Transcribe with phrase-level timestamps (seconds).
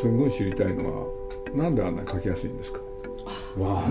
[0.00, 1.06] すごい知りたいのは
[1.54, 2.80] なんであんなに書きやすいんですか？
[3.58, 3.88] わあ。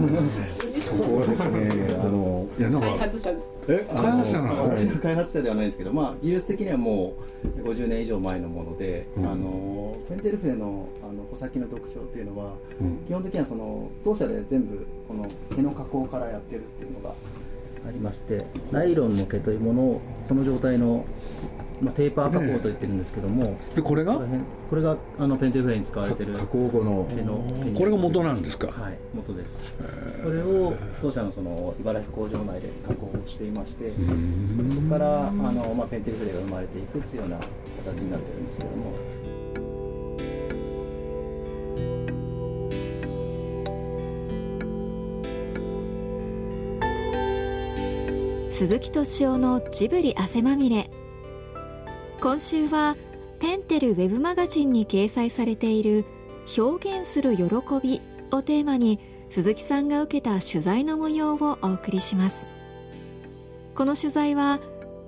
[0.82, 1.70] そこはですね。
[2.00, 3.32] あのいやなんか開発者。
[3.68, 3.86] え？
[3.94, 4.64] 開発者なの？
[4.70, 9.28] 私が開発者ではないんですけど、まあ、技術的にはもう50年以上前のもので、うん。
[9.28, 12.98] あのペンテル筆のあの穂先の特徴っていうのは、うん。
[13.06, 17.14] 基本的にはその当社で全部この毛の加工からやってるっていうのが
[17.88, 21.06] ありましてナイロンの毛というものをこの状態の、
[21.82, 24.20] まあ、テーパー加工と言ってるんですけども、でこれが？
[24.70, 26.34] これがあのペンテル筆に使われてる。
[26.34, 27.08] 加工後の。
[27.08, 27.44] 毛の
[27.76, 29.76] これが元なんですか、はい元です。
[30.24, 33.92] これを当社のその茨城工場内で加工をしていまして
[34.68, 37.40] そこからあの、まあ、ペンテル筆が生まれていくっていうような
[37.86, 38.94] 形になってるんですけども。
[48.52, 50.90] 鈴木敏夫のジブリ汗まみれ
[52.28, 52.98] 今週は
[53.40, 56.04] ペンテルウェブマガジンに掲載されている
[56.58, 57.44] 表現する喜
[57.82, 62.46] びをテーマに鈴木さんが受けた取材の模様をお送りします。
[63.76, 64.60] この取材は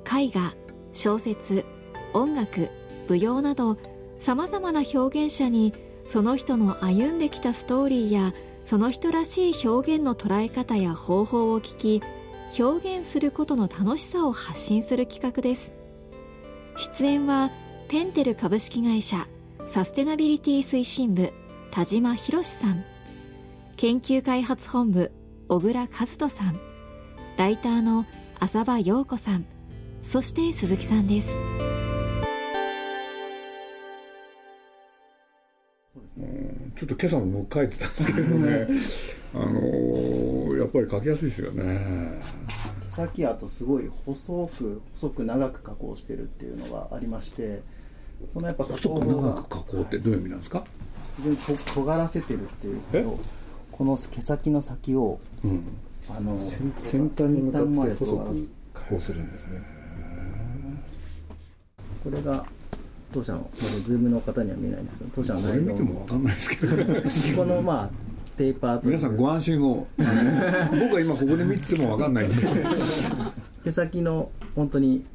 [0.05, 0.53] 絵画
[0.93, 1.65] 小説
[2.13, 2.69] 音楽
[3.09, 3.77] 舞踊など
[4.19, 5.73] さまざまな表現者に
[6.07, 12.01] その人の歩んできたストーリーやその人らしい表現の捉え方や方法を聞き
[12.57, 15.78] 表現することの楽しさを発信する企画です。
[16.80, 17.52] 出演は
[17.89, 19.27] ペンテル株式会社
[19.67, 21.33] サステナビリティ推進部
[21.71, 22.86] 田島博さん。
[23.75, 25.11] 研究開発本部
[25.49, 26.58] 小倉和人さん。
[27.38, 28.05] ライターの
[28.39, 29.45] 浅場陽子さん。
[30.02, 31.33] そして鈴木さんです。
[31.33, 31.39] そ
[35.99, 36.55] うですね。
[36.77, 38.67] ちょっと今朝も僕書いてたんですけどね。
[39.36, 42.19] あのーやっぱり書きやすいですよね
[43.00, 47.61] 毛先あとすごい細く細く長く加工してるっていうのがありまして
[48.28, 50.64] そのやっぱ加細く工長く加工ってどういう意味なんですか？
[51.17, 53.20] 非常にと尖らせてるっていうえのと
[53.71, 55.64] この毛先の先をうん。
[56.11, 59.61] あの先端に向か先端までって細く加工するんですね。
[62.04, 62.45] これが
[63.11, 67.04] 当社のすみませんズームの方には見えないんですけど当社のこれナイロン見ても分かんないですけどね。
[67.38, 67.89] このまあ
[68.39, 68.95] テーパーという。
[68.95, 69.86] 皆さんご安心を。
[70.00, 72.38] 僕は今ここで見てても分かんないんで。
[73.66, 75.05] 毛先の本当に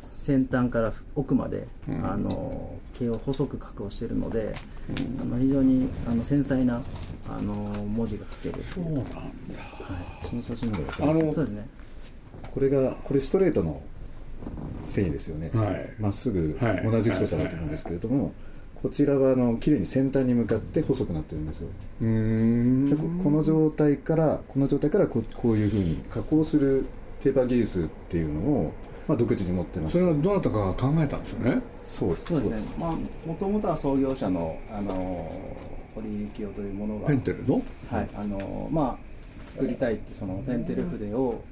[0.00, 1.68] 先端から奥まで、
[2.02, 4.54] あの毛を細く加工しているので、
[5.20, 6.80] あの非常にあの繊細な
[7.28, 7.52] あの
[7.84, 8.64] 文字が書ける。
[8.74, 9.10] そうなんだ。
[10.22, 11.26] その写真の方が分かあります。
[11.26, 11.68] のそうですね。
[12.50, 13.82] これがこれストレートの
[14.86, 15.50] 繊維ですよね。
[15.52, 15.94] はい。
[15.98, 16.90] まっすぐはい。
[16.90, 18.32] 同じ太さだと思うんですけれども
[18.82, 21.68] こちらはあの綺麗に先端に向かって細くなってるんですよ。
[21.68, 23.20] でこん。
[23.22, 26.86] この状態からこの状態からここういうふうに加工する
[27.22, 28.72] ペーパー技術っていうのを、
[29.06, 29.98] まあ、独自に持ってます。
[29.98, 31.60] それはどなたかが考えたんですよね？
[31.84, 32.26] そうです。
[32.26, 32.72] そうですね。
[32.78, 32.92] まあ
[33.26, 35.30] もともとは創業者のあの
[35.94, 37.62] 堀幸夫というものがペンテルの？
[37.90, 39.10] はいあのまあ
[39.44, 41.42] 作りたいってそのペンテル筆を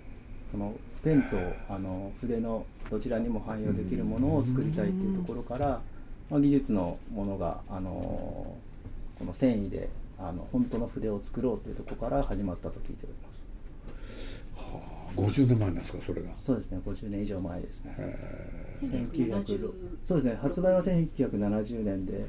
[0.50, 0.74] その
[1.04, 1.36] ペンと
[1.68, 5.82] あの筆のどちらにも汎用できるものを作りたいっていうところから、
[6.30, 13.38] まあ、技術のものがあのこの繊維であの本当の筆を作ろうっていうところから始まったと聞いております。
[15.16, 16.32] 50年前なんですかそれが。
[16.32, 17.96] そうですね50年以上前ですね。
[18.82, 19.72] 1900 1970
[20.04, 22.26] そうですね発売は1970年で、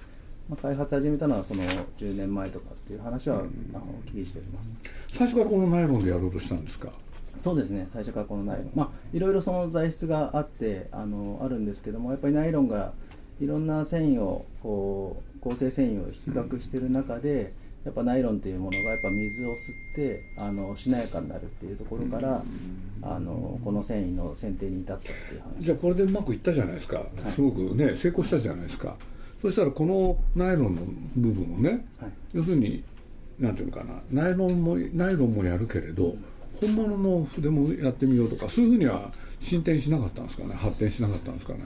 [0.50, 1.64] まあ、開発始めたのはその
[1.98, 4.76] 10年前とかっていう話は、あのお聞きしております。
[5.14, 6.90] 最初からこのナイロンでやろうとしたんですか？
[7.38, 8.72] そうですね最初からこのナイロン。
[8.74, 12.94] まあいろいろその材質があってあのあるんですけどもやっぱりナイロンが
[13.42, 17.54] いろんな繊維をこう合成繊維を比較してる中で、
[17.86, 19.56] やっぱナイロンというものがやっぱ水を吸っ
[19.96, 22.44] てあのしなやかになるっていうところから、
[23.02, 25.64] あのこの繊維の選定に至ったっていう話。
[25.64, 28.96] じゃあこれでうまくいったじゃないですか、すごくね成功したじゃないですか。
[29.42, 30.82] そしたらこのナイロンの
[31.16, 32.12] 部分をね、はい。
[32.34, 32.84] 要するに
[33.40, 34.02] なんていうのかな。
[34.12, 36.16] ナイロンもナイロンもやるけれど
[36.60, 39.10] 本物の筆もやってみようとかそういうふうには
[39.40, 40.54] 進展しなかったんですかね。
[40.54, 41.60] 発展しなかったんですかね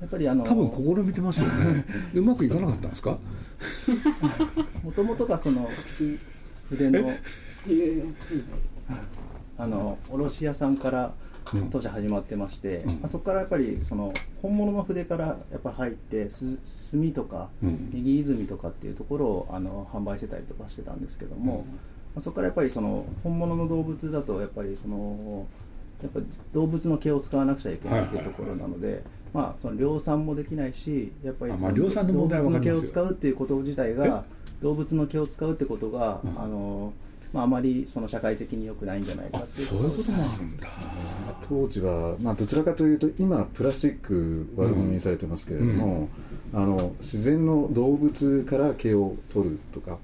[0.00, 1.84] やっぱりあの多分試みてますよね。
[2.12, 3.18] でうまくいかなかったんですか？
[4.82, 5.68] もともとがその
[6.68, 7.12] 筆の
[9.58, 11.14] あの卸屋さんから
[11.54, 11.70] うん。
[11.70, 12.90] 当社始まってまして、うん。
[12.94, 14.12] まあ、そこからやっぱりその
[14.42, 17.90] 本物の筆からやっぱ入ってす墨とかうん。
[17.94, 21.64] 右泉とかっていうところをあの販売してたりとかしてたんですけども、
[22.14, 25.46] まあ、そこからやっぱりその本物の動物だとやっぱりその
[26.02, 26.20] やっぱ
[26.52, 29.02] 動物の毛を使わなくちゃいけないっていうところなので、
[29.32, 34.24] まあその量産もできないしやっぱりあまあ量産の問題は動物の毛を使うっていうこと自体が
[34.62, 36.42] 動物の毛を使うってことが、うん。
[36.42, 36.92] あの
[37.32, 39.66] まあ、あまりその社会的に良くないんじゃないかっていう。
[39.66, 40.66] そういうこともあるんだ。
[41.48, 46.08] 当時は、まあ、どちらかというと今プラスチック悪者にされてますけれども、
[46.54, 49.98] あの自然の動物から毛を取るとか、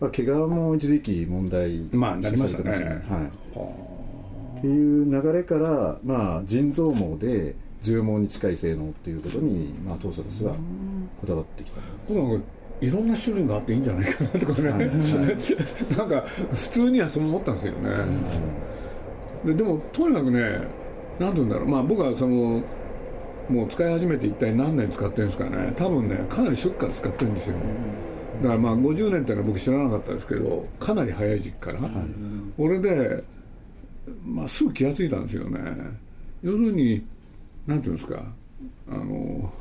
[0.00, 2.70] まあ、毛皮も一時期問題まあなりましたね。
[2.70, 2.80] はい。
[2.80, 3.99] は
[4.60, 11.80] っていう流れから、まあ、人造毛で重毛に近い性能っていうことに、まあ、当初ですがこだわってきた
[12.82, 14.80] いろんな種類があっていいんじゃないかなとかね、はい。
[15.96, 17.90] なんか普通にはそう思ったんですよね、
[19.44, 20.40] ででもとにかくね
[21.18, 21.68] なんて言うんだろう。
[21.68, 22.62] まあ僕はその
[23.50, 25.72] もう使い始めて一体何年使ってるんですかね。
[25.76, 27.56] 多分ねかなり初期から使ってるんですよ。
[28.42, 31.78] だからまあ50年っていうのは僕知らなかったですけどかなり早い時期から、
[32.56, 33.22] 俺で、
[34.24, 35.60] まあ、すぐ気が付いたんですよね。
[36.42, 37.04] 要するに
[37.66, 38.22] なんていうんですか
[38.88, 39.52] あの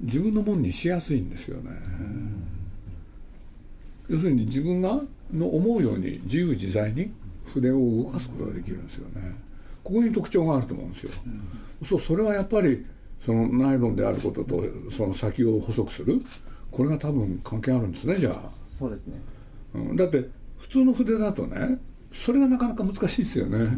[0.00, 1.70] 自分のもんにしやすいんですよね、
[4.08, 5.00] 要するに自分が
[5.32, 7.10] の思うように自由自在に
[7.46, 9.34] 筆を動かすことができるんですよね。
[9.82, 11.10] ここに特徴があると思うんですよ、
[11.88, 12.84] そうそれはやっぱり
[13.24, 16.20] そのナイロンであることとその先を細くする。
[16.70, 18.48] これが多分関係あるんですねじゃあ。
[18.50, 19.18] そうですね。
[19.74, 20.28] うんだって
[20.58, 21.78] 普通の筆だとね
[22.24, 23.68] それがなかなか難しいですよね、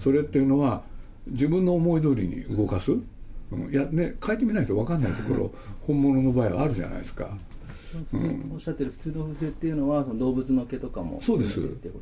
[0.00, 0.82] それっていうのは
[1.26, 2.96] 自分の思い通りに動かす、う
[3.56, 5.52] ん、いやね書いてみないと分かんないところ
[5.86, 7.36] 本物の場合はあるじゃないですか。
[8.10, 11.60] 普通おっしゃってる普通の筆っていうのはその動物の毛とかもそうです。
[11.60, 11.94] うことです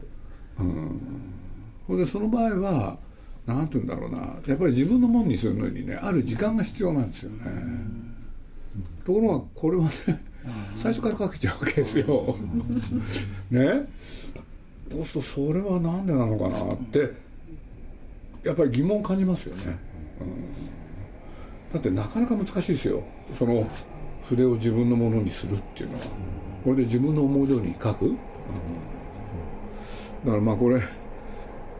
[1.86, 2.98] ほんでその場合は
[3.44, 4.18] なんて言うんだろうな。
[4.46, 7.38] やっぱり自分のもんにするのにねある時間が必要なんですよね、
[9.04, 9.90] ところがこれはね
[10.78, 12.36] 最初からかけちゃうわけですよ。
[13.50, 13.86] ね
[14.92, 17.10] そうすとそれはなんでなのかなって
[18.44, 19.78] やっぱり疑問感じますよね、
[20.20, 20.44] うん、
[21.72, 23.02] だってなかなか難しいですよ。
[23.38, 23.66] その
[24.28, 26.04] 筆を自分のものにするっていうのは。
[26.64, 28.14] これで自分の思い通りに書く、うん。
[28.14, 28.20] だ
[30.30, 30.84] からまあこれね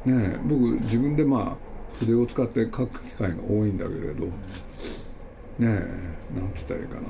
[0.06, 1.58] え僕自分でまあ
[1.98, 4.26] 筆を使って書く機会が多いんだけれど。
[4.26, 4.32] ね
[5.60, 5.84] えなんて
[6.34, 7.00] 言ったらいいかな、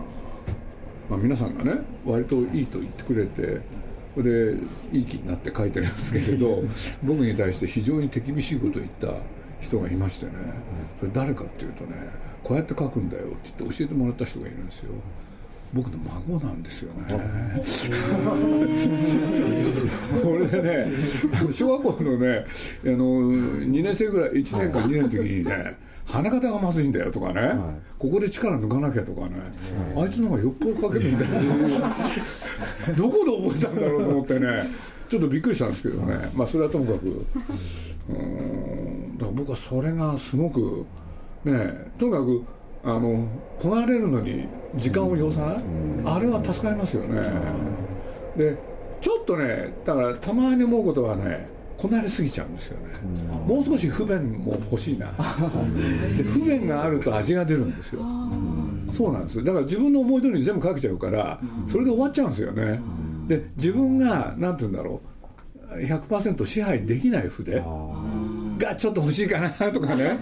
[1.09, 1.75] まあ、皆さんがね
[2.05, 3.61] 割といいと言ってくれて
[4.15, 4.59] それで
[4.93, 6.63] いい気になって書いてるんですけれど
[7.03, 9.15] 僕に対して非常に手厳しいことを言った
[9.61, 10.33] 人がいましてね。
[11.01, 11.93] それ誰かっていうとね
[12.43, 14.93] こうやって書くんだよって言って教えてもらった人がいるんですよ。
[15.73, 15.97] 僕の
[16.29, 17.07] 孫なんですよね。
[20.23, 20.93] これでね
[21.53, 22.45] 小学校のね
[22.85, 22.97] あの
[23.33, 25.77] 2年生ぐらい1年か2年の時にね
[26.07, 27.53] 鼻方がまずいんだよとかね、
[27.99, 29.37] ここで力抜かなきゃとかね、
[29.97, 32.95] あいつの方がよっぽど書けるみたいな。
[32.97, 34.65] どこで覚えたんだろうと思ってね。
[35.09, 36.31] ちょっとびっくりしたんですけどね。
[36.35, 37.27] まあそれはともかく。
[38.09, 39.19] うん。
[39.19, 40.85] だから僕はそれがすごく
[41.45, 42.45] ねとにかく
[42.85, 43.29] あの
[43.61, 45.57] こなれるのに時間を要さない、
[46.05, 47.23] あれは助かりますよね、
[48.37, 48.59] で
[49.01, 51.49] ちょっとねだからたまに思うことはね
[51.83, 52.95] こなれすぎちゃうんですよね、
[53.45, 55.09] もう少し不便も欲しいな。
[56.17, 58.03] で不便があると味が出るんですよ。
[58.93, 59.43] そうなんです。
[59.43, 62.81] だから自分の思い通りに全部かけちゃうからそれで終わっちゃうんですよね。
[63.27, 65.01] で自分がなんて言うんだろ
[65.75, 67.61] う100%支配できない筆
[68.63, 70.19] がちょっと欲しいかなとかね。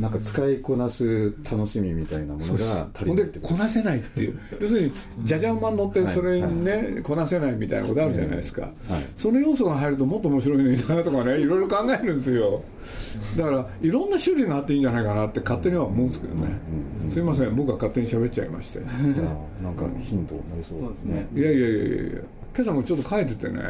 [0.00, 4.40] なんか使いこなす楽しみみたいなものが足りないでってこなせないっていう。
[4.60, 4.92] 要するに
[5.24, 8.68] じゃじゃ馬に乗ってそれにね、こなせないみたいなことあるじゃないですか、
[9.16, 12.62] その要素が入るともっと面白いのになとかねいろいろ考えるんですよ。
[13.36, 16.58] だからいろんな種類があっていいんじゃないかなって勝手には思うんですけどね、
[17.10, 17.54] すいません。
[17.54, 18.80] 僕は勝手に喋っちゃいまして。
[18.80, 21.26] なんか頻度になりそうそうですね。
[21.34, 22.20] いやいやいやいや
[22.54, 23.60] 今朝もちょっと書いててね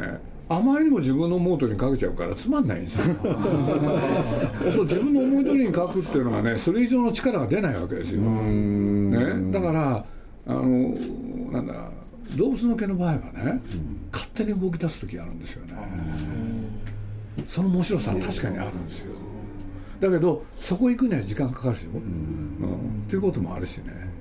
[0.55, 3.17] あまりにも自分の思う通りに書けちゃうからつまんないんですよ。
[4.75, 10.05] そう自分の思い通りに書くっていうのはねそれ以上の力が出ないわけですよ、ね、だから
[10.47, 10.63] あの
[11.51, 11.91] なんだ
[12.37, 13.61] 動物の毛の場合はね、
[14.11, 15.75] 勝手に動き出す時あるんですよね。
[17.49, 19.15] その面白さは確かにあるんですよ。
[20.01, 23.05] だけどそこ行くには時間かかるでしょ、うん。
[23.07, 24.13] っていうこともあるしね。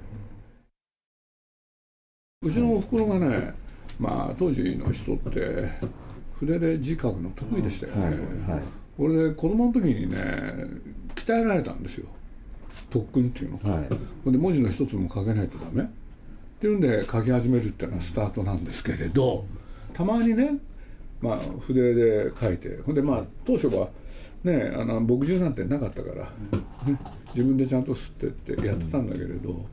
[2.43, 3.53] うちのおふくろがね、
[3.99, 5.69] まあ、当時の人って
[6.41, 7.95] 筆で字書くの得意でしたよ。
[7.95, 8.13] ね、はい
[8.51, 8.61] はい。
[8.97, 10.17] 俺で子供の時にね
[11.15, 12.07] 鍛えられたんですよ。
[12.89, 13.87] 特訓っていうの、はい。
[14.25, 15.83] ほんで文字の一つも書けないとダメ。
[15.83, 15.87] っ
[16.61, 19.45] ていうんで書き始めるっていうのはスタートなんですけれど
[19.93, 20.57] たまにね、
[21.19, 23.89] まあ、筆で書いてほんでまあ当初は
[24.43, 26.25] ねあの墨汁なんてなかったから、
[26.85, 26.99] ね、
[27.33, 29.65] 自分でちゃんと吸ってってやってたんだけれど、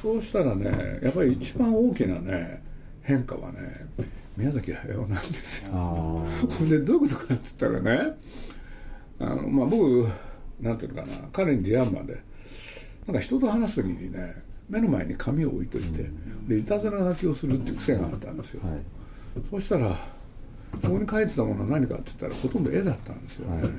[0.00, 2.62] そうしたらねやっぱり一番大きなね
[3.02, 3.58] 変化はね
[4.36, 5.72] 宮崎駿なんですよ。
[5.74, 8.16] あほんでどういうことかって言ったらね
[9.18, 10.08] あの、まあ、僕
[10.60, 12.22] なんていうのかな彼に出会うまで
[13.06, 16.08] なんか人と話す時にね目の前に紙を置いといて、
[16.48, 18.80] でいたずら書きをするっていう癖があったんですよ、あはい。
[19.50, 19.94] そしたら
[20.80, 23.50] そこに書いてたものは何かって言ったらほとんど絵だったんですよ。
[23.50, 23.72] ね、はい、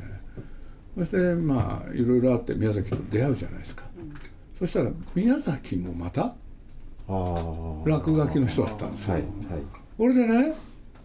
[0.99, 3.85] そしてまあいろいろあって宮崎と出会うじゃないですか、
[4.59, 6.35] そしたら宮崎もまた
[7.07, 9.31] 落書きの人だったんですよ、はいはい、
[9.97, 10.55] これでね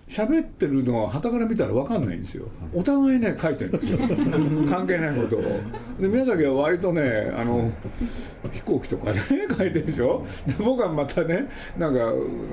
[0.08, 2.46] 喋ってるのは旗から見たら分かんないんですよ。
[2.74, 3.98] お互いね書いてるんですよ。
[4.66, 5.42] 関係ないことを。
[6.00, 7.70] で宮崎は割とねあの
[8.50, 9.20] 飛行機とかね
[9.56, 10.24] 書いてるでしょ。
[10.46, 12.10] で僕はまたねなんか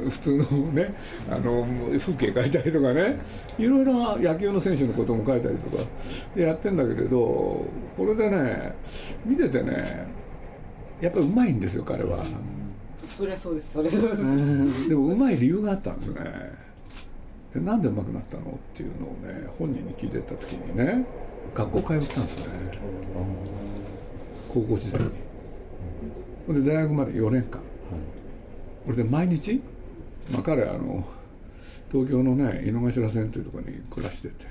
[0.09, 0.93] 普通のね
[1.31, 1.65] あの
[1.97, 3.19] 風景書いたりとかね
[3.57, 5.83] いろいろ野球の選手のことも書いたりとか
[6.35, 7.17] でやってんだけれど
[7.95, 8.73] これでね
[9.25, 10.07] 見ててね
[10.99, 12.17] やっぱりうまいんですよ彼は
[13.07, 14.89] そりゃそうですそりゃそうです。
[14.89, 16.21] でもうまい理由があったんですね。
[17.53, 21.05] でなんでうまくなったのっていうのをね本人に聞いてた時にね
[21.53, 22.71] 学校通ったんですね。
[24.50, 25.09] 高校時代に。
[26.47, 27.62] ほんで大学まで4年間、
[28.85, 29.62] これで毎日、
[30.31, 31.03] まあ、彼あの
[31.91, 34.45] 東京のね井の頭線というところに暮らしてて、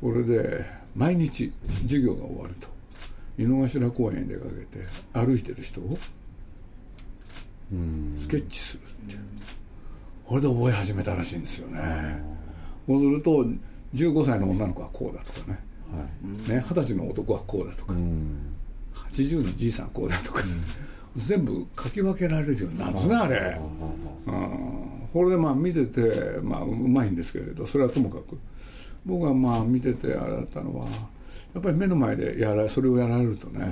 [0.00, 2.68] これで毎日授業が終わると。
[3.38, 5.96] 井の頭公園に出かけて歩いてる人を
[8.20, 8.84] スケッチするっ
[9.14, 9.16] て。
[10.24, 11.80] これで覚え始めたらしいんですよね。
[12.86, 13.46] そうすると
[13.94, 15.58] 15歳の女の子はこうだとかね,、
[15.92, 16.00] は
[16.48, 18.56] い、ね20歳の男はこうだとか、うん、
[19.12, 23.60] 80のじいさんこうだとか、うん、全部書き分けられるようになるんですねあれ、
[24.26, 28.38] うん、これでまあ見てて、まあ、うまいんですけれどそれはともかく。
[29.06, 30.86] 僕はまあ見ててあれだったのは
[31.54, 33.64] やっぱり目の前でやらそれをやられるとね,、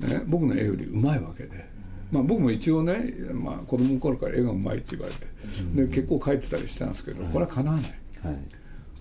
[0.00, 1.73] ね僕の絵よりうまいわけで。
[2.14, 5.26] まあ、僕も一応ね、まあ、子供の頃から絵がうまいって言われて、
[5.88, 7.90] で結構描いてたりしたんですけど、これはかなわない、
[8.24, 8.38] はい、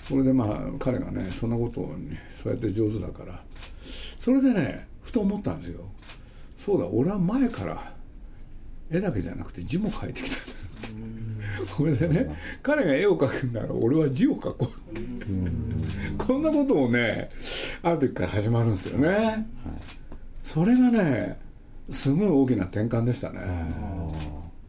[0.04, 3.40] それでまあ彼がねそんなことにそうやって上手だから
[4.20, 5.82] それでねふと思ったんですよ。
[6.58, 7.94] そうだ俺は前から
[8.90, 10.38] 絵だけじゃなくて字も描いてきた
[11.76, 15.04] これでね彼が絵を描くんなら俺は字を描こうって。
[16.18, 17.30] こんなこともね
[17.84, 19.46] ある時から始まるんですよね、はい、
[20.44, 21.40] それがね
[21.92, 23.40] すごい大きな転換でしたね。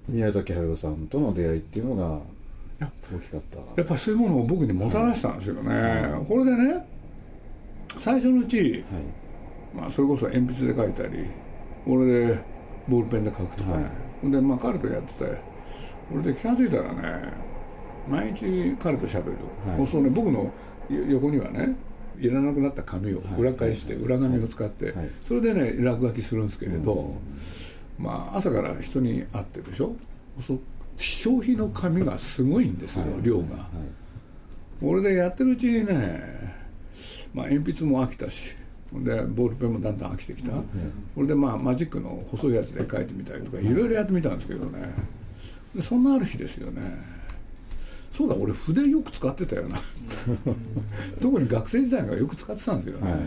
[0.09, 2.19] 宮崎駿さんとの出会いっていうのが
[3.13, 3.59] 大きかった。
[3.77, 6.87] やっぱそういうものを僕にもたらしたんですよね、はい、これでね
[7.99, 8.83] 最初のうち、はい、
[9.75, 11.25] まあ、それこそ鉛筆で書いたり
[11.85, 12.41] これで
[12.89, 13.91] ボールペンで書くとかね、は
[14.29, 15.43] い、でまあ彼とやってて
[16.11, 17.33] これで気が付いたらね
[18.09, 20.53] 毎日彼と喋る、はい、そうね僕の
[20.91, 21.75] 横にはね
[22.19, 24.95] いらなくなった紙を裏返して裏紙を使って
[25.27, 27.17] それでね落書きするんですけれど
[27.99, 29.95] まあ朝から人に会ってるでしょ？
[30.97, 33.69] 消費の紙がすごいんですよ量が。
[34.81, 36.21] これでやってるうちにね
[37.33, 38.55] まあ鉛筆も飽きたし
[38.93, 44.95] でボールペンもだんだん飽きてきた、これでまあマジックの細いやつで書いてみたりとかいろいろやってみたんですけどね。
[45.75, 46.81] でそんなある日ですよね
[48.17, 49.77] そうだ俺筆よく使ってたよな。
[51.21, 53.21] 特に学生時代がよく使ってたんですよね、はい、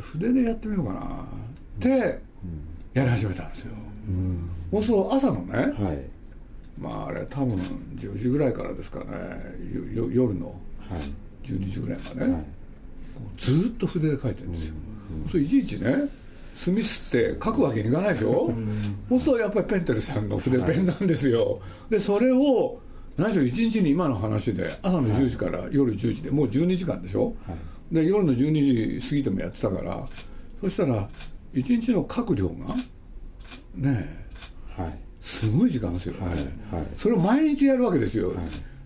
[0.00, 1.00] 筆でやってみようかな。
[1.00, 2.20] って
[2.92, 3.72] やり始めたんですよ、
[4.72, 6.02] うん、そう朝のね、はい、
[6.76, 7.54] まああれ多分
[7.94, 9.06] 10時ぐらいからですかね。
[10.12, 10.58] 夜の
[11.44, 12.44] 12時ぐらいまで、はい、
[13.36, 14.74] ずっと筆で書いてるんですよ、
[15.24, 15.94] うん、そういちいちね
[16.54, 22.80] 墨すって書くわけにいかないでしょ、うん、そうするとやっぱりペンテルさんの筆ペンなんですよ、でそれを
[23.18, 27.54] 何しろ1日に今の話で朝の10時から夜10時でもう12時間でしょ、は
[27.90, 30.08] い、で夜の12時過ぎてもやってたから
[30.60, 31.08] そしたら
[31.52, 32.74] 1日の書く量が
[33.74, 34.08] ね
[34.78, 36.36] え、はい、すごい時間ですよね、はい
[36.76, 38.32] はい、それを毎日やるわけですよ、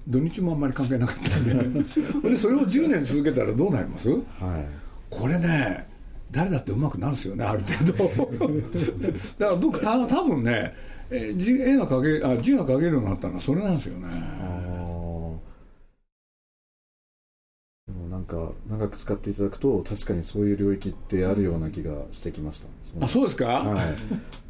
[0.09, 1.81] 土日もあんまり関係なかったんで。
[2.31, 4.21] でそれを10年続けたらどうなります、はい、
[5.11, 5.87] これね
[6.31, 8.49] 誰だってうまくなるんですよねある程度。
[9.39, 10.75] だから僕た多分ね
[11.12, 14.09] え字絵が描けあ字が描けるようになったのはそれなんですよね。
[17.87, 23.04] でもなんか長く使っていただくと確かにそういう領域ってあるような気がしてきました。
[23.04, 23.95] あそうですか、はい、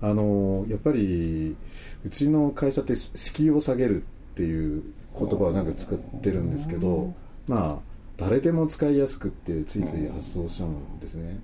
[0.01, 1.57] あのやっぱり
[2.05, 4.83] うちの会社って敷居を下げるっていう
[5.19, 7.15] 言葉をなんか使ってるんですけど
[7.47, 7.79] まあ
[8.17, 11.41] 誰でも使いやすくってついつい発想しちゃうんですね。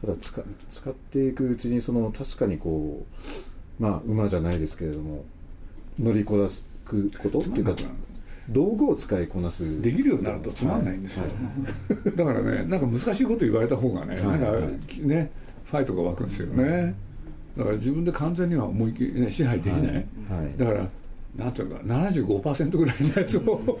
[0.00, 3.49] ただ使使っていくうちにその確かにこう
[3.80, 5.24] まあ馬じゃないですけれども
[5.98, 7.40] 乗りこなすこと？
[7.40, 7.74] っていうか
[8.50, 11.32] 道具を使いこなすできるようになるとつまんないんですよ、はい。
[12.06, 14.46] はい、だからねなんか難しいこと言われた方がね、はい、なんか
[15.00, 15.30] ね
[15.64, 16.94] ファイトが湧くんですよね。
[17.56, 20.06] だから自分で完全には思い切り、ね、支配できない、
[20.56, 20.88] だから
[21.36, 23.78] なんていうか75%ぐらいのやつを。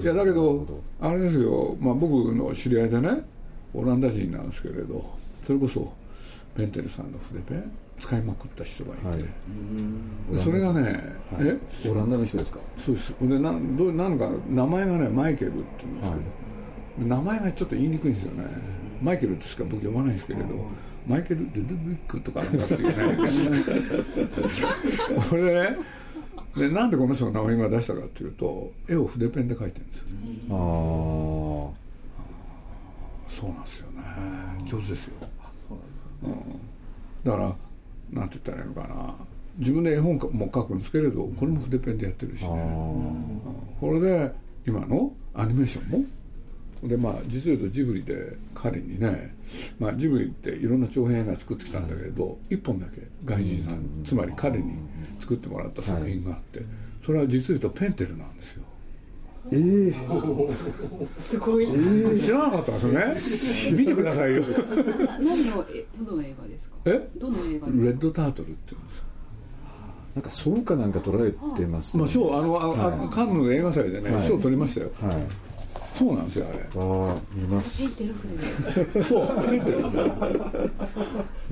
[0.00, 0.66] いやだけど。
[1.00, 3.22] あれですよ、まあ、僕の知り合いでね
[3.74, 5.04] オランダ人なんですけれど
[5.44, 5.92] それこそ
[6.56, 9.18] ペンテルさんの筆ペン使いまくった人がいて、はい。
[9.18, 9.24] で
[10.42, 10.92] それがね、はい。
[11.84, 11.90] え？
[11.90, 12.58] オランダの人ですか？
[12.78, 13.14] そうです。
[13.20, 16.18] でなどうなんか名前がねマイケルって言うんですけ
[17.02, 18.44] ど、名前がちょっと言いにくいんですよね。
[19.02, 20.46] マイケルってしか僕読まないんですけれど
[21.06, 22.94] マイケル・デドブックとかなんだっていうね。
[25.30, 25.76] これでね
[26.56, 30.04] でなんでこの人の名前今出したかっていうと絵を筆ペンで描いてるんですよ。
[30.50, 30.56] ああ
[33.30, 34.00] そうなんですよね。
[34.66, 35.14] 上手ですよ
[37.24, 37.56] だから
[38.10, 39.14] なんて言ったらいいのかな。
[39.58, 42.54] 自分で絵本も書くんですけれどこれも筆ペンでやってるしあね
[43.78, 44.32] これで
[44.66, 46.06] 今のアニメーションも？
[46.88, 49.36] でまあ実を言うとジブリで彼にね、
[49.78, 54.78] まあ、ジブリっていろんな長編映画作ってきたんだけれど一本だけ外人さんつまり彼に
[55.18, 56.62] 作ってもらった作品があって
[57.04, 58.62] それは実を言うとペンテルなんですよ
[59.52, 59.92] ええ
[61.20, 61.66] すごい。
[62.20, 63.78] 知らなかったんですよね。
[63.80, 64.42] 見てくださいよ。
[65.18, 66.76] 何のえどの映画ですか？
[66.84, 67.08] え？
[67.16, 67.66] どの映画。
[67.68, 69.04] レッドタートルって言うんですよ。
[70.14, 74.26] なんか賞かなんか取られてますまあ賞あのあ、あカンヌの映画祭でねはい。
[74.28, 74.90] 賞、取りましたよ。
[75.00, 75.26] はい。
[75.98, 76.58] そうなんですよあれ。
[76.60, 77.96] ああ見ます。
[77.96, 79.04] テルフレで。
[79.04, 79.26] そう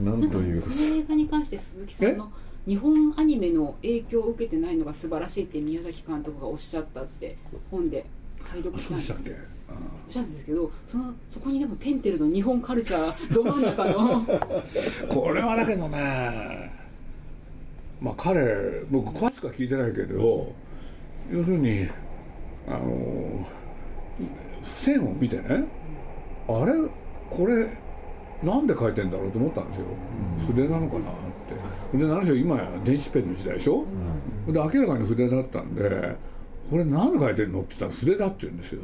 [0.03, 0.61] なんという。
[0.61, 2.33] その映画に関して鈴木さんの
[2.69, 7.37] 日本アニメの影響を受けてないのが素晴らしいって宮崎監督がおっしゃったって
[7.71, 8.05] 本で
[8.45, 9.13] 拝読したんです。
[9.13, 9.15] お
[10.11, 14.27] っしゃったんですけどそのそこにでもペンテルの日本カルチャーど真ん中の
[15.09, 16.71] これはだけどね
[18.01, 20.53] まあ彼僕詳しくは聞いてないけど
[21.31, 21.87] 要するに
[22.67, 23.47] あの
[24.75, 25.65] 線を見てね
[26.49, 26.73] あれ？
[27.31, 27.67] これ
[28.43, 29.85] なんで書いてんだろうと思ったんですよ、
[30.47, 31.11] 筆なのかな？
[31.95, 33.85] で何しろ今や電子ペンの時代でしょ、
[34.47, 36.17] で明らかに筆だったんで
[36.71, 38.83] これなんで書いてんのって言ったら筆だって言うんですよ、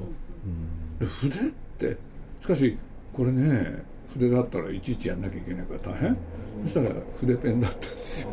[1.00, 1.42] で筆っ
[1.78, 1.96] て
[2.40, 2.78] しかし
[3.12, 6.16] これね筆だったらいちいちやんなきゃいけないから大変。
[6.64, 8.30] そしたら筆ペンだったんですよ。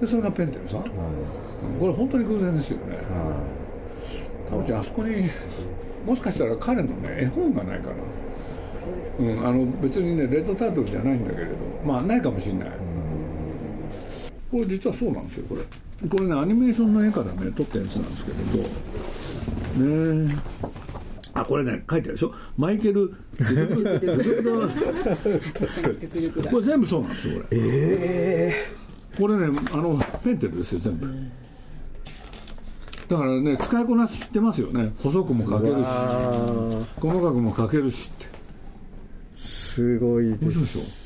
[0.00, 0.78] でそれがペンテルさ。
[0.78, 2.96] んこれ本当に偶然ですよね。
[4.48, 5.14] 多分あそこに
[6.06, 7.94] もしかしたら彼のね絵本がないかな。
[9.18, 12.68] うん、あの別にねレッドタートルじゃないんだけれどまあないかもしれない、
[14.50, 15.62] これ実はそうなんですよこれ。
[16.08, 18.30] これねアニメーションの絵からね撮ったやつなんですけ
[19.82, 19.94] れど
[20.26, 20.34] ね
[21.34, 22.34] あこれね書いてあるでしょ？
[22.56, 23.14] マイケルこ
[26.58, 28.54] れ全部そうなんですよこれ
[29.18, 31.06] これねあのペンテルですよ全部
[33.08, 35.86] だからね使いこなしてますよね細くも書けるし
[37.00, 38.26] 細かくも書けるしって
[39.34, 40.99] すごいで面白いすでし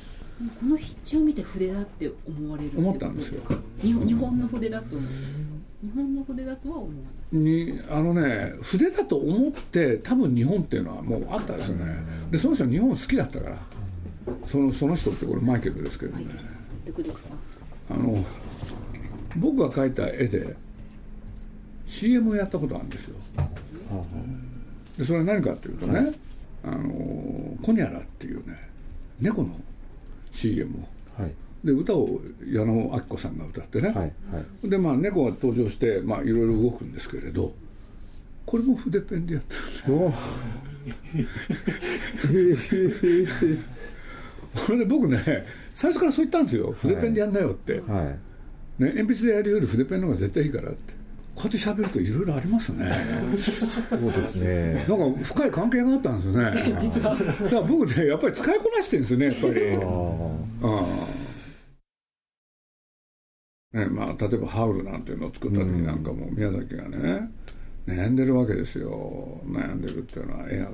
[0.60, 3.42] この筆致を見て筆だって思われるって思ことったんですよ。
[3.82, 5.54] 日本の筆だと思うんですか？
[5.82, 7.02] 日本の筆だとは思わない。
[7.36, 11.96] ょにあのね筆だと思って多分日本っていうのはもうあったですよね。
[12.30, 13.58] でその人日本好きだったから。
[14.46, 16.24] そのその人ってこれマイケルですけどね。
[17.90, 18.24] あの
[19.36, 20.56] 僕が描いた絵で
[21.86, 23.16] CM をやったことあるんですよ。
[24.96, 26.10] でそれは何かっていうとね、
[26.64, 26.88] あの
[27.62, 28.56] コニャラっていうね
[29.20, 29.50] 猫の
[30.34, 31.22] CM を。
[31.22, 31.32] はい。
[31.64, 34.04] で歌を矢野明子さんが歌ってね、はいは
[34.62, 34.68] い。
[34.68, 37.54] でまあ猫が登場してまあいろいろ動くんですけれど
[38.44, 39.54] これも筆ペンでやって
[39.88, 39.94] る。
[42.28, 42.68] んです
[44.66, 46.72] それで僕ね最初からそう言ったんですよ。
[46.72, 48.06] 筆ペンでやんなよって、はい。
[48.82, 50.93] ね、鉛筆でやるより筆ペンの方が絶対いいからって
[51.34, 52.92] こうやって喋るといろいろありますね。
[53.36, 54.84] そうですね。
[54.88, 56.76] なんか深い関係があったんですよね。
[56.78, 57.14] 実は。
[57.14, 59.76] だから僕ねやっぱり使いこなしてるんですよねやっぱり。
[59.76, 60.86] あ
[63.74, 67.28] うんねまあ、例えば「ハウル」なんていうのを作った時なんかも宮崎がね
[67.88, 69.42] 悩んでるわけですよ。
[69.46, 70.68] 悩んでるっていうのは絵が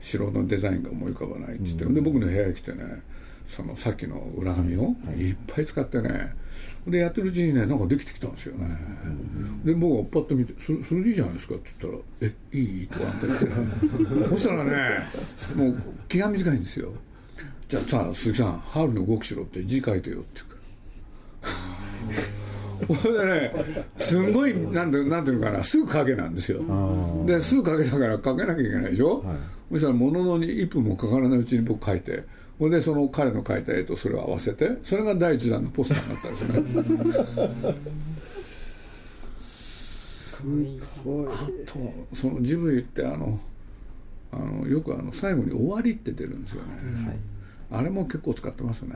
[0.00, 3.02] 城のデザインが思い浮かばないって言って、で僕の部屋に来てね
[3.48, 5.32] そのさっきの裏紙をい。
[5.32, 6.34] っぱい使ってね。
[6.86, 8.68] でやってるうちにねなんかできてきたんですよね、
[9.64, 14.28] で僕がパッと見てそ「それでいいじゃないですか」って言ったら「えいい?」とかって言って。
[14.30, 14.70] そしたらね
[15.56, 16.92] もう気が短いんですよ。
[17.68, 20.56] じゃあさ鈴木さん「ハウルの動く城」って字書いてよって言うか
[21.42, 21.56] ら。
[22.86, 26.62] これでねすんごいなんてなんていうのかなすぐ影なんですよ。
[27.26, 29.24] ですぐ影だから書けなきゃいけないでしょ、
[29.72, 32.22] そしたらものの1分もかからないうちに僕書いて
[32.58, 37.20] それでその彼の描いた絵とそれを合わせてそれが第一弾のポスターになったんです
[40.42, 40.78] よね。
[41.26, 43.40] あとそのジブリってあの
[44.32, 46.68] あのよくあの最後に「終わり」って出るんですよね、
[47.70, 48.94] あれも結構使ってますね、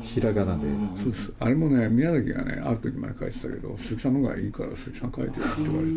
[0.00, 0.62] ひらがなで。
[1.02, 1.32] そうです。
[1.40, 5.92] あれもね宮崎がねある時まで書いてたけど鈴木さんの方がいいから鈴木さん書いてよって言われて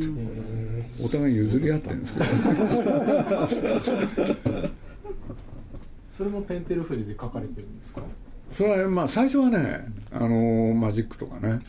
[1.06, 2.28] お互い譲り合ってるんですけど
[6.14, 8.02] それもペンテル筆で書かれてるんですか？
[8.54, 11.62] それはまあ最初はねあのマジックとかね、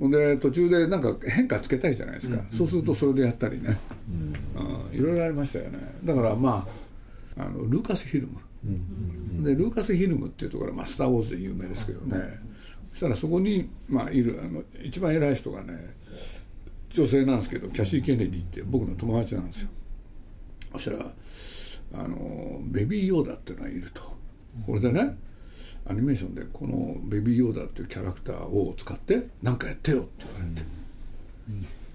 [0.00, 3.78] ほんで途中でなんか変化つけたいじゃないですか、そうするとそれでやったりね、
[4.56, 5.78] うん、いろいろありましたよね。
[6.02, 6.66] だからま
[7.38, 12.24] ああのルーカス・ヒルム、でルーカス・ヒルムっていうところは、まあ、スター・ウォーズで有名ですけどね、
[12.90, 15.94] そしたらそこに、まあ、いるあの一番偉い人がね
[16.90, 19.68] 女性なんですけどキャシー・ケネディって僕の友達なんですよ。
[20.72, 21.06] そしたら
[21.94, 24.02] あのベビーヨーダっていうのがいると。
[24.66, 25.16] これでね
[25.88, 30.66] アニメーションでこのベビーヨーダっていうキャラクターを使って何かやってよって言われて、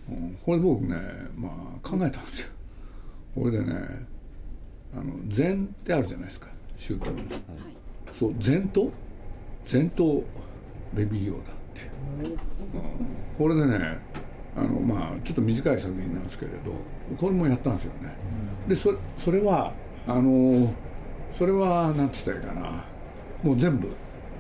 [0.10, 0.38] うん。
[0.44, 0.96] これ僕ね、
[1.36, 1.50] ま
[1.84, 2.48] あ、考えたんですよ。
[3.36, 3.74] これでね
[4.94, 6.48] あの禅ってあるじゃないですか。
[6.78, 7.18] 宗教の。
[8.14, 8.92] そう禅と
[9.66, 10.24] 禅と
[10.94, 11.90] ベビーヨーダって
[12.24, 12.38] うん。
[13.38, 14.00] これでね
[14.56, 16.74] あのまあちょっと短い作品なんですけれど
[17.20, 18.16] これもやったんですよね、
[18.68, 19.74] でそそれは
[20.08, 20.74] あの
[21.38, 22.84] それはなんて言ったらいいかな。
[23.44, 23.88] もう全部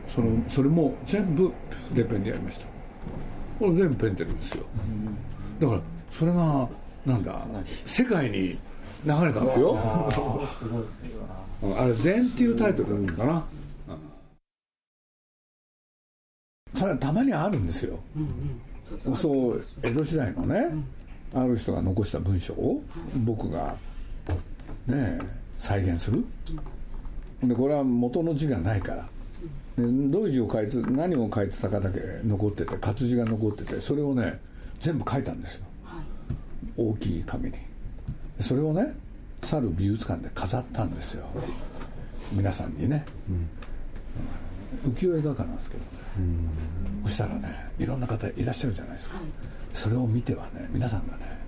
[0.07, 1.51] そのそれも全部
[1.93, 2.65] レペンでやりました。
[3.59, 4.65] これ全部ペンテルですよ、
[5.59, 6.69] だからそれが
[7.05, 7.45] なんだ
[7.85, 8.57] 世界に流
[9.05, 9.77] れたんですよ。
[11.61, 13.45] うんあれ「禅」っていうタイトルだったかな、
[16.73, 16.79] うん。
[16.79, 17.99] それはたまにあるんですよ、
[19.15, 20.69] そう江戸時代のね、
[21.33, 22.83] ある人が残した文章を
[23.25, 23.75] 僕が
[24.87, 25.19] ね
[25.57, 26.23] 再現する、
[27.43, 29.07] でこれは元の字がないから。
[29.77, 34.39] でどういう字を書いて何を書いてたかだけ残ってて活字が残っててそれをね
[34.79, 35.65] 全部書いたんですよ。
[36.77, 37.55] 大きい紙に。
[38.39, 38.93] それをね
[39.41, 41.25] 去る美術館で飾ったんですよ。
[42.33, 43.05] 皆さんにね、
[44.85, 44.91] うん。
[44.91, 45.89] 浮世絵画家なんですけどね、
[47.03, 49.15] そしたらねいろんな方いらっしゃるじゃないですか、
[49.73, 51.39] それを見てはね皆さんがね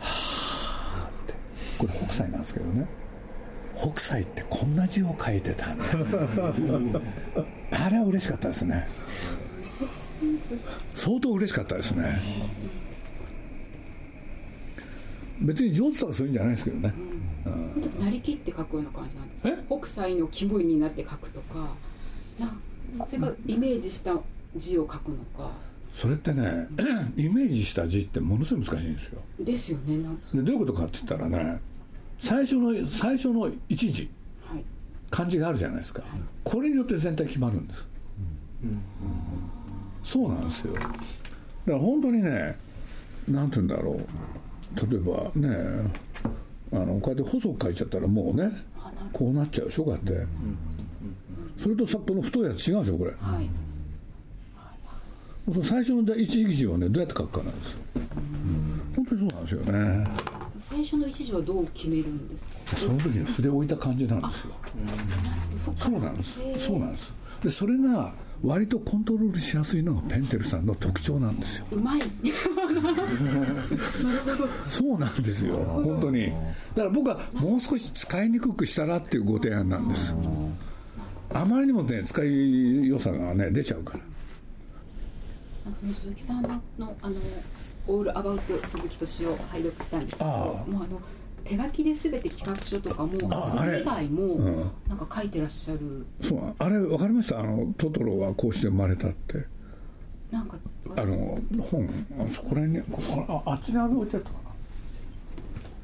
[0.00, 1.34] はあって
[1.78, 2.86] これ北斎なんですけどね。
[3.76, 5.84] 北斎ってこんな字を書いてたんだ。
[7.70, 8.88] あれは嬉しかったですね。
[10.96, 12.20] 相当嬉しかったですね。
[15.40, 16.92] 別に上手とかそういうんじゃないですけどね、
[18.00, 19.46] なりきって書くような感じなんです。
[19.46, 19.56] え？
[19.68, 21.68] 北斎の気分になって書くとか
[22.40, 24.16] なそれがイメージした
[24.56, 25.52] 字を書くのか
[25.92, 26.68] それってね
[27.16, 29.20] イメージした字ってものすごい難しいんですよ。
[29.40, 30.22] ですよねなんか。
[30.34, 31.60] でどういうことかって言ったらね
[32.20, 34.08] 最初の最初の一字。
[34.44, 34.64] はい。
[35.10, 36.02] 漢字があるじゃないですか。
[36.44, 37.86] これによって全体決まるんです、
[40.04, 40.74] そうなんですよ。
[40.74, 40.92] だか
[41.66, 42.56] ら本当にね
[43.28, 43.96] なんて言うんだろう。
[44.90, 45.90] 例えばね
[46.72, 48.50] あのこうやって細く書いちゃったらもうね
[49.12, 50.26] こうなっちゃうでしょこうやって。
[51.56, 53.10] それとさこの太いやつ違うんですよこれ。
[53.12, 53.48] はい
[55.62, 57.78] 最初の第一字をねどうやって書くかなんですよ。
[58.96, 60.06] 本当にそうなんですよね。
[60.60, 62.76] 最初の一字はどう決めるんですか？
[62.76, 64.50] その時に筆を置いた感じなんですよ。
[65.78, 66.38] そうなんです。
[66.66, 67.12] そうなんです。
[67.42, 71.66] でそれが割とコントロールしやすいのがペンテルさんの特徴なんですよ。
[71.72, 72.00] うまい。
[74.68, 75.56] そうなんですよ。
[75.56, 76.26] 本当に。
[76.26, 76.38] だか
[76.84, 80.14] ら僕はもう少し使いにくくしたらっていうご提案なんです。
[81.32, 84.00] あまりにもね使い良さがね出ちゃうから
[85.74, 87.16] その鈴木さんののあの
[87.88, 90.36] オールアバウト鈴木敏夫を拝読したんですけどああ。
[90.36, 91.00] もうあの
[91.44, 93.80] 手書きで全て企画書とかもああれ。
[93.80, 94.70] 以外もうん。
[94.88, 96.04] なんか書いてらっしゃる。
[96.20, 97.40] そうあれ分かりました？
[97.40, 99.46] あのトトロはこうして生まれたって。
[100.30, 100.58] なんか
[100.96, 101.38] あの
[101.70, 101.88] 本？
[102.20, 104.48] あそこら辺にここああっちにある置いてあったかな。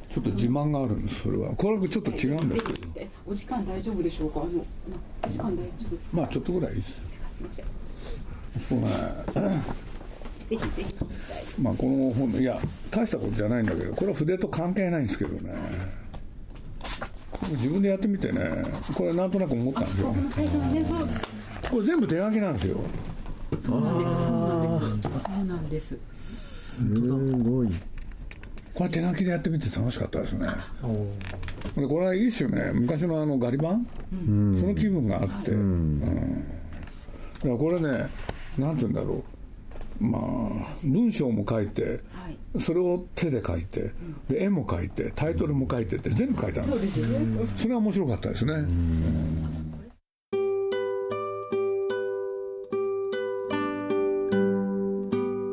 [0.07, 1.57] ちょっと自慢があるんですそれは。
[1.57, 2.89] これはちょっと違うんですけど。
[2.97, 4.41] えお時間大丈夫でしょうか？
[4.41, 4.61] あのな
[5.27, 6.17] お時間大丈夫ですか？
[6.19, 6.99] まあちょっとぐらいいいですす
[7.41, 7.65] いません
[8.69, 8.87] そうね
[10.49, 12.59] ぜひぜひまあこの本いや
[12.91, 15.55] 大したことじゃないんだけどこれは筆と関係ないんですけどね。
[17.51, 18.63] 自分でやってみてね。
[18.97, 20.13] これなんとなく思ったんですよ。
[20.13, 20.99] ね最初のねそう。
[21.71, 22.81] これ全部手書きなんですよ。
[23.61, 24.11] そうなんです。
[24.11, 25.11] そうなんです。
[25.11, 25.99] そうなんです。
[26.77, 26.85] す。
[26.85, 27.69] ごい。
[28.73, 30.49] これ手書きでやってみて楽しかったですね。
[31.77, 32.73] でこれは一種ね。
[32.73, 34.17] 昔のあのガリ版、そ
[34.67, 36.01] の気分があって、うん。
[36.01, 38.09] だからこれね
[38.59, 39.25] なんて言うんだろう。
[40.01, 40.23] まあ
[40.85, 42.61] 文章も書いてはい。
[42.61, 43.93] それを手で書いて
[44.29, 47.01] で絵も描いてタイトルも書いてって全部書いたんです。
[47.01, 47.07] よ
[47.57, 48.55] それは面白かったですね、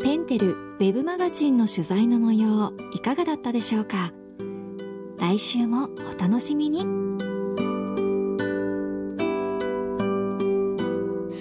[0.03, 4.11] ペンテルウェブマガジンの取材の模様いかがだったでしょうか？
[5.19, 6.83] 来週もお楽しみに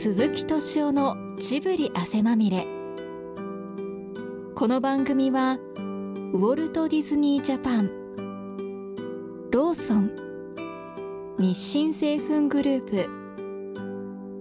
[0.02, 2.66] 鈴木敏夫のジブリ汗まみれ
[4.54, 5.58] この番組は
[6.32, 7.90] ウォルト・ディズニー・ジャパン
[9.50, 10.10] ローソン
[11.38, 13.10] 日清製粉グループ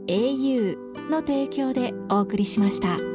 [0.07, 0.77] au
[1.09, 3.08] の提供でお送りしました。